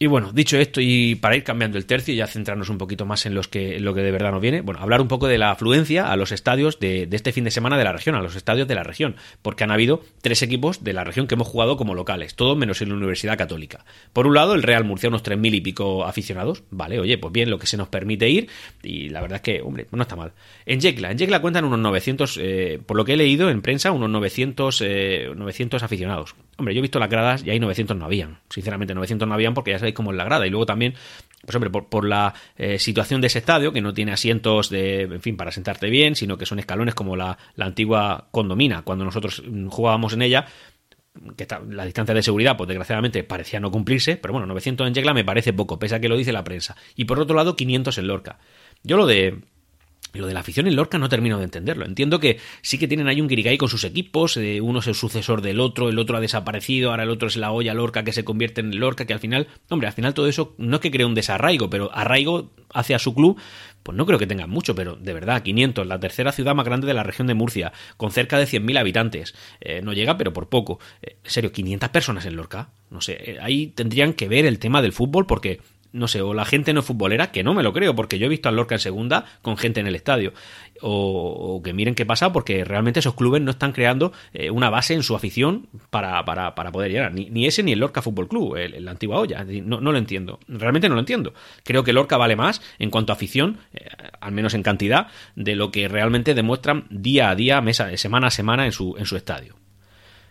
[0.00, 3.04] Y bueno, dicho esto, y para ir cambiando el tercio y ya centrarnos un poquito
[3.04, 5.38] más en, los que, lo que de verdad nos viene, bueno, hablar un poco de
[5.38, 8.36] la afluencia a los estadios de, este fin de semana de la región, a los
[8.36, 11.76] estadios de la región, porque han habido tres equipos de la región que hemos jugado
[11.76, 13.84] como locales, todos menos en la Universidad Católica.
[14.12, 17.32] Por un lado, el Real Murcia, unos tres mil y pico aficionados, vale, oye, pues
[17.32, 18.48] bien, lo que se nos permite ir,
[18.84, 20.30] y la verdad es que, hombre, no está mal.
[20.64, 23.90] En Yecla, en Yecla cuentan unos 900, eh, por lo que he leído en prensa,
[23.90, 24.80] unos 900,
[25.34, 26.36] 900 eh, aficionados.
[26.56, 29.54] Hombre, yo he visto las gradas y ahí 900 no habían, sinceramente, 900 no habían
[29.54, 30.94] porque ya cómo es la grada, y luego también,
[31.42, 35.20] pues hombre, por, la eh, situación de ese estadio, que no tiene asientos de, en
[35.20, 39.68] fin, para sentarte bien, sino que son escalones como la, antigua condomina, cuando nosotros mm,
[39.68, 40.46] jugábamos en ella,
[41.36, 45.14] que la distancia de seguridad, pues desgraciadamente parecía no cumplirse, pero bueno, 900 en Yegla
[45.14, 46.76] me parece poco, pese a que lo dice la prensa.
[46.94, 48.38] Y por otro lado, 500 en Lorca.
[48.84, 49.40] Yo lo de
[50.12, 51.84] lo de la afición en Lorca no termino de entenderlo.
[51.84, 54.94] Entiendo que sí que tienen ahí un Guirigay con sus equipos, eh, uno es el
[54.94, 58.12] sucesor del otro, el otro ha desaparecido, ahora el otro es la olla Lorca que
[58.12, 60.90] se convierte en Lorca, que al final, hombre, al final todo eso no es que
[60.90, 63.40] cree un desarraigo, pero arraigo hacia su club,
[63.82, 66.86] pues no creo que tengan mucho, pero de verdad, 500, la tercera ciudad más grande
[66.86, 69.34] de la región de Murcia, con cerca de 100.000 habitantes.
[69.60, 70.78] Eh, no llega, pero por poco.
[71.02, 72.70] Eh, en serio, 500 personas en Lorca.
[72.90, 75.60] No sé, ahí tendrían que ver el tema del fútbol porque
[75.92, 78.28] no sé, o la gente no futbolera, que no me lo creo, porque yo he
[78.28, 80.32] visto al Lorca en segunda con gente en el estadio.
[80.80, 84.94] O, que miren qué pasa, porque realmente esos clubes no están creando eh, una base
[84.94, 87.12] en su afición para, para, para poder llegar.
[87.12, 89.44] Ni, ese ni el Lorca Fútbol Club, la antigua olla.
[89.44, 90.38] No, no, lo entiendo.
[90.46, 91.34] Realmente no lo entiendo.
[91.64, 93.88] Creo que Lorca vale más en cuanto a afición, eh,
[94.20, 98.30] al menos en cantidad, de lo que realmente demuestran día a día, mesa, semana a
[98.30, 99.57] semana en su, en su estadio.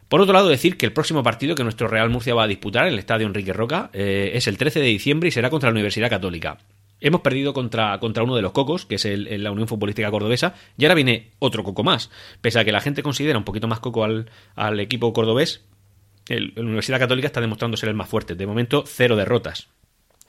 [0.08, 2.88] Por otro lado, decir que el próximo partido que nuestro Real Murcia va a disputar
[2.88, 5.74] en el Estadio Enrique Roca eh, es el 13 de diciembre y será contra la
[5.74, 6.58] Universidad Católica.
[7.00, 10.56] Hemos perdido contra, contra uno de los cocos, que es el, la Unión Futbolística Cordobesa,
[10.78, 12.10] y ahora viene otro coco más.
[12.42, 15.64] Pese a que la gente considera un poquito más coco al, al equipo cordobés,
[16.28, 18.36] la Universidad Católica está demostrando ser el más fuerte.
[18.36, 19.70] De momento, cero derrotas.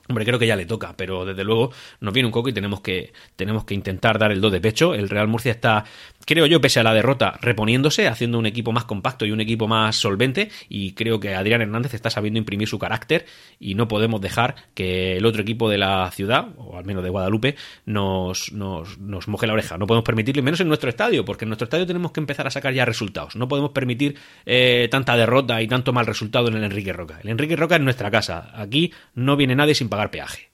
[0.09, 2.81] Hombre, creo que ya le toca, pero desde luego nos viene un coco y tenemos
[2.81, 4.95] que, tenemos que intentar dar el do de pecho.
[4.95, 5.85] El Real Murcia está
[6.29, 9.67] creo yo, pese a la derrota, reponiéndose, haciendo un equipo más compacto y un equipo
[9.67, 10.49] más solvente.
[10.69, 13.25] Y creo que Adrián Hernández está sabiendo imprimir su carácter
[13.59, 17.09] y no podemos dejar que el otro equipo de la ciudad, o al menos de
[17.09, 19.77] Guadalupe, nos, nos, nos moje la oreja.
[19.77, 22.51] No podemos permitirlo, menos en nuestro estadio, porque en nuestro estadio tenemos que empezar a
[22.51, 23.35] sacar ya resultados.
[23.35, 27.19] No podemos permitir eh, tanta derrota y tanto mal resultado en el Enrique Roca.
[27.23, 28.51] El Enrique Roca es nuestra casa.
[28.53, 30.49] Aquí no viene nadie sin pagar peaje.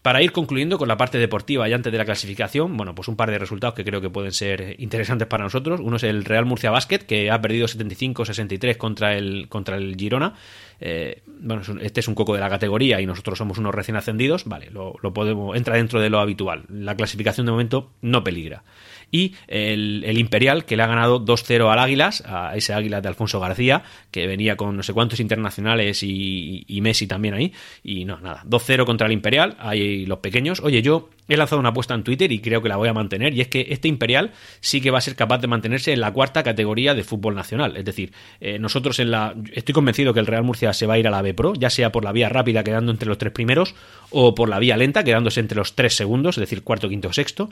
[0.00, 3.16] Para ir concluyendo con la parte deportiva y antes de la clasificación, bueno, pues un
[3.16, 5.80] par de resultados que creo que pueden ser interesantes para nosotros.
[5.82, 10.34] Uno es el Real Murcia Basket, que ha perdido 75-63 contra el, contra el Girona.
[10.80, 14.44] Eh, bueno, este es un coco de la categoría y nosotros somos unos recién ascendidos.
[14.46, 16.64] Vale, lo, lo podemos, entra dentro de lo habitual.
[16.68, 18.62] La clasificación de momento no peligra
[19.10, 23.40] y el, Imperial que le ha ganado 2-0 al Águilas, a ese Águilas de Alfonso
[23.40, 28.42] García, que venía con no sé cuántos internacionales y, Messi también ahí, y no, nada,
[28.46, 30.60] 2-0 contra el Imperial, ahí los pequeños.
[30.60, 33.34] Oye, yo he lanzado una apuesta en Twitter y creo que la voy a mantener,
[33.34, 36.12] y es que este Imperial sí que va a ser capaz de mantenerse en la
[36.12, 37.76] cuarta categoría de fútbol nacional.
[37.76, 39.34] Es decir, eh, nosotros en la.
[39.52, 41.70] Estoy convencido que el Real Murcia se va a ir a la B Pro, ya
[41.70, 43.74] sea por la vía rápida quedando entre los tres primeros,
[44.10, 47.50] o por la vía lenta quedándose entre los tres segundos, es decir, cuarto, quinto, sexto.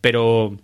[0.00, 0.56] Pero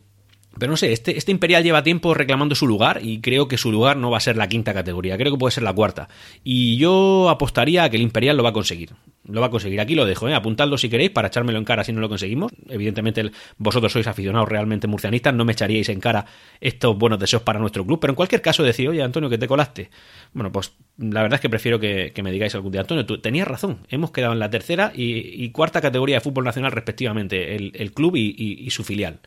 [0.59, 3.73] pero no sé, este, este, Imperial lleva tiempo reclamando su lugar y creo que su
[3.73, 6.09] lugar no va a ser la quinta categoría, creo que puede ser la cuarta.
[6.45, 8.91] Y yo apostaría a que el Imperial lo va a conseguir.
[9.25, 9.81] Lo va a conseguir.
[9.81, 10.35] Aquí lo dejo, ¿eh?
[10.35, 12.53] apuntadlo si queréis para echármelo en cara si no lo conseguimos.
[12.69, 16.27] Evidentemente vosotros sois aficionados realmente murcianistas, no me echaríais en cara
[16.61, 18.01] estos buenos deseos para nuestro club.
[18.01, 19.91] Pero en cualquier caso decir, oye Antonio, que te colaste.
[20.35, 23.49] Bueno, pues la verdad es que prefiero que, me digáis algún día, Antonio, tú tenías
[23.49, 23.79] razón.
[23.89, 28.69] Hemos quedado en la tercera y, cuarta categoría de fútbol nacional respectivamente, el, club y
[28.71, 29.21] su filial.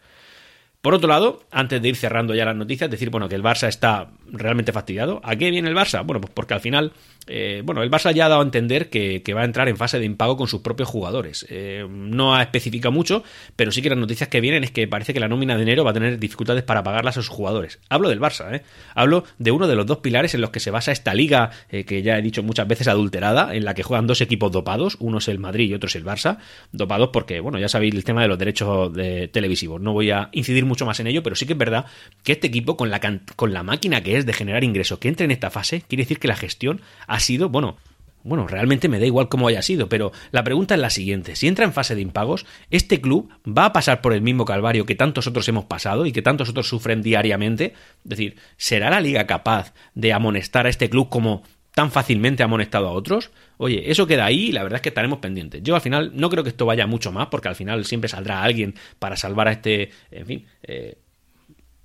[0.85, 3.67] Por otro lado, antes de ir cerrando ya las noticias, decir, bueno, que el Barça
[3.67, 5.19] está realmente fastidiado.
[5.23, 6.05] ¿A qué viene el Barça?
[6.05, 6.91] Bueno, pues porque al final,
[7.25, 9.97] eh, bueno, el Barça ya ha dado a entender que, va a entrar en fase
[9.97, 11.43] de impago con sus propios jugadores.
[11.49, 13.23] Eh, no ha especificado mucho,
[13.55, 15.83] pero sí que las noticias que vienen es que parece que la nómina de enero
[15.83, 17.79] va a tener dificultades para pagarlas a sus jugadores.
[17.89, 18.61] Hablo del Barça, ¿eh?
[18.93, 21.85] Hablo de uno de los dos pilares en los que se basa esta liga, eh,
[21.85, 25.17] que ya he dicho muchas veces adulterada, en la que juegan dos equipos dopados, uno
[25.17, 26.37] es el Madrid y otro es el Barça,
[26.71, 29.81] dopados porque, bueno, ya sabéis el tema de los derechos de televisivos.
[29.81, 31.85] No voy a incidir mucho mucho más en ello, pero sí que es verdad
[32.23, 32.99] que este equipo, con la,
[33.35, 36.19] con la máquina que es de generar ingresos, que entre en esta fase, quiere decir
[36.19, 37.77] que la gestión ha sido, bueno,
[38.23, 41.35] bueno, realmente me da igual cómo haya sido, pero la pregunta es la siguiente.
[41.35, 44.87] Si entra en fase de impagos, ¿este club va a pasar por el mismo calvario
[44.87, 47.73] que tantos otros hemos pasado y que tantos otros sufren diariamente?
[48.03, 51.43] Es decir, ¿será la liga capaz de amonestar a este club como
[51.75, 53.31] tan fácilmente amonestado a otros?
[53.57, 55.61] Oye, eso queda ahí y la verdad es que estaremos pendientes.
[55.61, 58.41] Yo al final no creo que esto vaya mucho más, porque al final siempre saldrá
[58.41, 60.97] alguien para salvar a este, en fin, eh,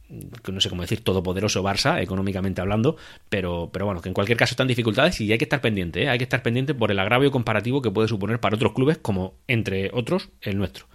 [0.09, 2.97] no sé cómo decir, todopoderoso Barça, económicamente hablando,
[3.29, 6.09] pero, pero bueno, que en cualquier caso están dificultades y hay que estar pendiente, ¿eh?
[6.09, 9.35] hay que estar pendiente por el agravio comparativo que puede suponer para otros clubes, como
[9.47, 10.87] entre otros el nuestro.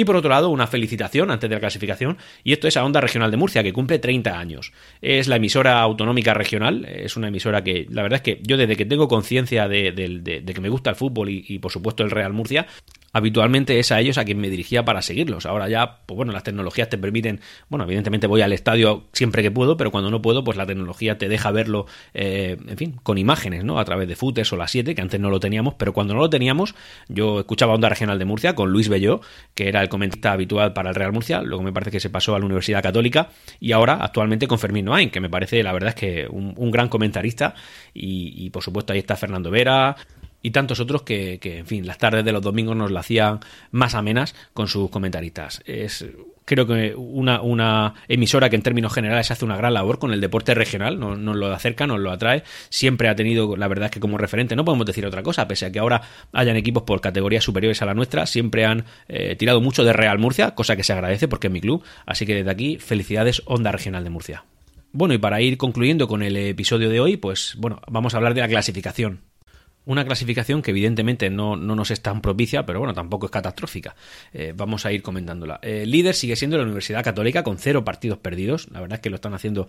[0.00, 3.02] Y por otro lado, una felicitación antes de la clasificación, y esto es a Onda
[3.02, 4.72] Regional de Murcia, que cumple 30 años.
[5.02, 8.76] Es la emisora autonómica regional, es una emisora que la verdad es que yo desde
[8.76, 9.92] que tengo conciencia de,
[10.54, 12.66] que me gusta el fútbol y, por supuesto el Real Murcia,
[13.12, 15.46] habitualmente es a ellos a quien me dirigía para seguirlos.
[15.46, 19.50] Ahora ya, pues bueno, las tecnologías te permiten, bueno, evidentemente voy al estadio siempre que
[19.50, 23.18] puedo, pero cuando no puedo, pues la tecnología te deja verlo, eh, en fin, con
[23.18, 23.78] imágenes, ¿no?
[23.78, 26.20] A través de Footers o la 7, que antes no lo teníamos, pero cuando no
[26.20, 26.74] lo teníamos,
[27.08, 29.20] yo escuchaba Onda Regional de Murcia con Luis Belló,
[29.54, 32.34] que era el comentarista habitual para el Real Murcia, luego me parece que se pasó
[32.34, 35.90] a la Universidad Católica, y ahora actualmente con Fermín Noain, que me parece, la verdad
[35.90, 37.54] es que un, gran comentarista,
[37.92, 39.96] y, y por supuesto ahí está Fernando Vera,
[40.42, 43.94] y tantos otros que, en fin, las tardes de los domingos nos la hacían más
[43.94, 45.62] amenas con sus comentaristas.
[45.66, 46.06] Es
[46.50, 50.20] creo que una, una, emisora que en términos generales hace una gran labor con el
[50.20, 54.00] deporte regional, nos, lo acerca, nos lo atrae, siempre ha tenido, la verdad es que
[54.00, 57.44] como referente, no podemos decir otra cosa, pese a que ahora hayan equipos por categorías
[57.44, 60.92] superiores a la nuestra, siempre han eh, tirado mucho de Real Murcia, cosa que se
[60.92, 64.44] agradece porque es mi club, así que desde aquí, felicidades Onda Regional de Murcia.
[64.92, 68.34] Bueno, y para ir concluyendo con el episodio de hoy, pues bueno, vamos a hablar
[68.34, 69.20] de la clasificación.
[69.86, 73.96] Una clasificación que evidentemente no, nos es tan propicia, pero bueno, tampoco es catastrófica.
[74.32, 75.58] Eh, vamos a ir comentándola.
[75.62, 78.68] El líder sigue siendo la Universidad Católica con cero partidos perdidos.
[78.70, 79.68] La verdad es que lo están haciendo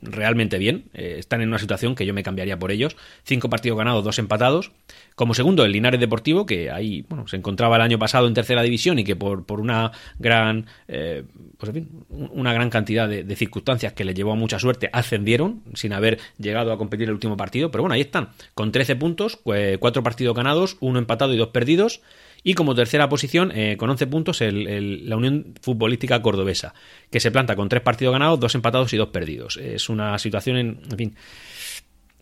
[0.00, 0.84] realmente bien.
[0.94, 2.96] Eh, están en una situación que yo me cambiaría por ellos.
[3.24, 4.72] Cinco partidos ganados, dos empatados.
[5.14, 8.62] Como segundo, el Linares Deportivo, que ahí bueno, se encontraba el año pasado en tercera
[8.62, 11.24] división y que por, por una gran eh,
[11.58, 11.72] pues
[12.08, 16.18] una gran cantidad de, de, circunstancias que le llevó a mucha suerte, ascendieron sin haber
[16.38, 17.70] llegado a competir el último partido.
[17.70, 19.36] Pero bueno, ahí están, con 13 puntos,
[19.80, 22.02] cuatro partidos ganados, uno empatado y dos perdidos.
[22.44, 26.72] Y como tercera posición, eh, con 11 puntos, la Unión Futbolística Cordobesa,
[27.10, 29.56] que se planta con tres partidos ganados, dos empatados y dos perdidos.
[29.56, 31.16] Es una situación, en, fin,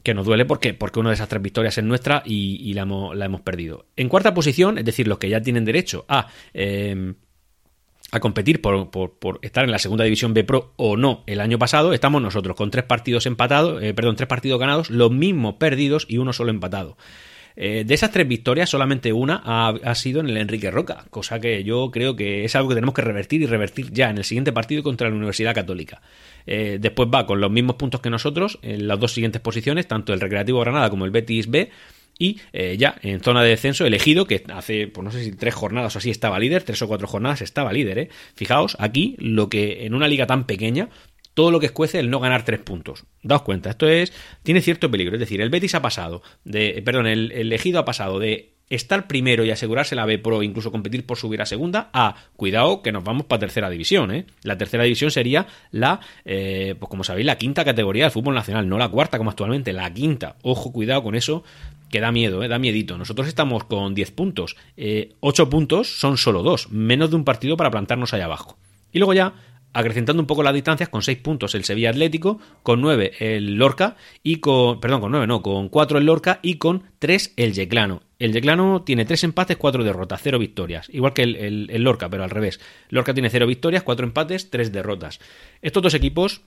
[0.03, 3.41] que nos duele porque, porque una de esas tres victorias es nuestra y, la, hemos,
[3.43, 3.87] perdido.
[3.97, 6.29] En cuarta posición, es decir, los que ya tienen derecho a...
[6.55, 7.15] Eh,
[8.13, 11.59] a competir por, por, estar en la segunda división B Pro o no el año
[11.59, 16.07] pasado, estamos nosotros con tres partidos empatados, eh, perdón, tres partidos ganados, los mismos perdidos
[16.09, 16.97] y uno solo empatado.
[17.57, 21.63] Eh, de esas tres victorias, solamente una ha, sido en el Enrique Roca, cosa que
[21.65, 24.53] yo creo que es algo que tenemos que revertir y revertir ya en el siguiente
[24.53, 26.01] partido contra la Universidad Católica.
[26.47, 30.13] Eh, después va con los mismos puntos que nosotros en las dos siguientes posiciones, tanto
[30.13, 31.71] el Recreativo Granada como el Betis B
[32.21, 35.55] y eh, ya en zona de descenso elegido, que hace, pues no sé si tres
[35.55, 38.09] jornadas o así estaba líder, tres o cuatro jornadas estaba líder, ¿eh?
[38.37, 40.91] Fijaos, aquí lo que en una liga tan pequeña,
[41.33, 43.07] todo lo que escuece el no ganar tres puntos.
[43.23, 47.07] Daos cuenta, esto es, tiene cierto peligro, es decir, el Betis ha pasado de, perdón,
[47.07, 51.17] el, elegido ha pasado de estar primero y asegurarse la B Pro, incluso competir por
[51.17, 54.15] subir a segunda, a cuidado que nos vamos para tercera división.
[54.15, 54.27] ¿eh?
[54.43, 58.69] La tercera división sería la, eh, pues como sabéis, la quinta categoría del fútbol nacional,
[58.69, 60.37] no la cuarta como actualmente, la quinta.
[60.43, 61.43] Ojo, cuidado con eso,
[61.91, 62.49] que da miedo, ¿eh?
[62.49, 62.97] da miedito.
[62.97, 64.57] Nosotros estamos con 10 puntos.
[64.77, 68.57] Eh, 8 puntos son solo 2, menos de un partido para plantarnos allá abajo.
[68.93, 69.35] Y luego ya,
[69.73, 73.97] acrecentando un poco las distancias, con 6 puntos el Sevilla Atlético, con 9 el Lorca,
[74.23, 78.03] y con, perdón, con 9 no, con 4 el Lorca y con 3 el Yeclano.
[78.19, 80.89] El Yeclano tiene 3 empates, 4 derrotas, 0 victorias.
[80.91, 82.61] Igual que el, el, Lorca, pero al revés.
[82.89, 85.21] Lorca tiene 0 victorias, 4 empates, 3 derrotas.
[85.63, 86.43] Estos dos equipos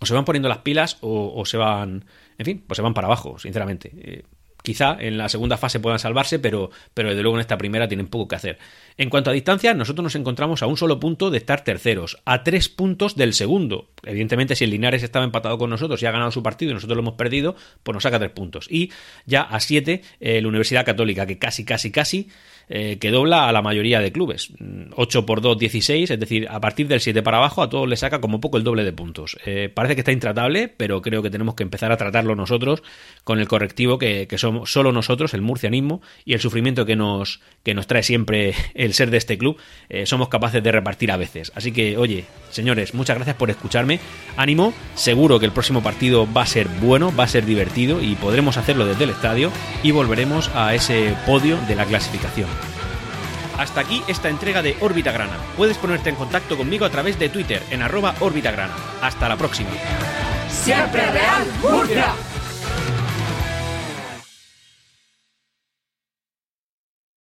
[0.00, 2.04] o se van poniendo las pilas o, se van,
[2.38, 3.92] en fin, pues se van para abajo, sinceramente.
[3.96, 4.22] Eh,
[4.66, 8.08] quizá en la segunda fase puedan salvarse, pero, pero desde luego en esta primera tienen
[8.08, 8.58] poco que hacer.
[8.96, 12.42] En cuanto a distancia, nosotros nos encontramos a un solo punto de estar terceros, a
[12.42, 13.90] tres puntos del segundo.
[14.02, 16.96] Evidentemente, si el Linares estaba empatado con nosotros y ha ganado su partido y nosotros
[16.96, 18.66] lo hemos perdido, pues nos saca tres puntos.
[18.68, 18.90] Y
[19.24, 22.28] ya a siete, eh, la Universidad Católica, que casi, casi, casi
[22.68, 24.50] eh, que dobla a la mayoría de clubes.
[24.96, 27.96] 8 por 2, 16, es decir, a partir del 7 para abajo a todos le
[27.96, 29.38] saca como poco el doble de puntos.
[29.46, 32.82] Eh, parece que está intratable, pero creo que tenemos que empezar a tratarlo nosotros
[33.24, 37.74] con el correctivo que, somos solo nosotros, el murcianismo y el sufrimiento que nos, que
[37.74, 41.52] nos trae siempre el ser de este club, eh, somos capaces de repartir a veces.
[41.54, 44.00] Así que, oye, señores, muchas gracias por escucharme.
[44.36, 48.16] Ánimo, seguro que el próximo partido va a ser bueno, va a ser divertido y
[48.16, 49.50] podremos hacerlo desde el estadio
[49.82, 52.55] y volveremos a ese podio de la clasificación.
[53.58, 55.36] Hasta aquí esta entrega de Órbita Grana.
[55.56, 58.74] Puedes ponerte en contacto conmigo a través de Twitter en arroba Órbita Grana.
[59.00, 59.70] Hasta la próxima.
[60.48, 61.46] Siempre Real.